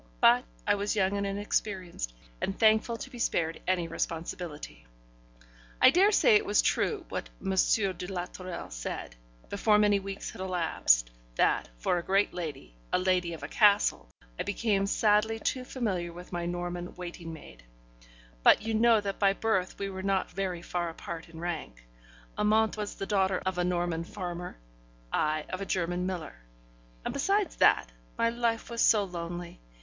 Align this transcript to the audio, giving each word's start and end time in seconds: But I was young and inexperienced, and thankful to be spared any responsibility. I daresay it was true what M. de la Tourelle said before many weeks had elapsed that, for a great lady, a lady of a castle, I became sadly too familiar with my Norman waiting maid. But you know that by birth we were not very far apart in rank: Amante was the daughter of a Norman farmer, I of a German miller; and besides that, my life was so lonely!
But 0.19 0.45
I 0.65 0.73
was 0.73 0.95
young 0.95 1.15
and 1.15 1.27
inexperienced, 1.27 2.15
and 2.41 2.57
thankful 2.57 2.97
to 2.97 3.09
be 3.11 3.19
spared 3.19 3.61
any 3.67 3.87
responsibility. 3.87 4.87
I 5.79 5.91
daresay 5.91 6.33
it 6.37 6.43
was 6.47 6.63
true 6.63 7.05
what 7.09 7.29
M. 7.39 7.51
de 7.51 8.07
la 8.07 8.25
Tourelle 8.25 8.71
said 8.71 9.15
before 9.49 9.77
many 9.77 9.99
weeks 9.99 10.31
had 10.31 10.41
elapsed 10.41 11.11
that, 11.35 11.69
for 11.77 11.99
a 11.99 12.03
great 12.03 12.33
lady, 12.33 12.73
a 12.91 12.97
lady 12.97 13.31
of 13.33 13.43
a 13.43 13.47
castle, 13.47 14.09
I 14.39 14.41
became 14.41 14.87
sadly 14.87 15.37
too 15.37 15.63
familiar 15.63 16.11
with 16.11 16.33
my 16.33 16.47
Norman 16.47 16.95
waiting 16.95 17.31
maid. 17.31 17.61
But 18.41 18.63
you 18.63 18.73
know 18.73 19.01
that 19.01 19.19
by 19.19 19.33
birth 19.33 19.77
we 19.77 19.91
were 19.91 20.01
not 20.01 20.31
very 20.31 20.63
far 20.63 20.89
apart 20.89 21.29
in 21.29 21.39
rank: 21.39 21.85
Amante 22.39 22.75
was 22.79 22.95
the 22.95 23.05
daughter 23.05 23.37
of 23.45 23.59
a 23.59 23.63
Norman 23.63 24.03
farmer, 24.03 24.57
I 25.13 25.45
of 25.49 25.61
a 25.61 25.65
German 25.67 26.07
miller; 26.07 26.37
and 27.05 27.13
besides 27.13 27.57
that, 27.57 27.91
my 28.17 28.31
life 28.31 28.71
was 28.71 28.81
so 28.81 29.03
lonely! 29.03 29.59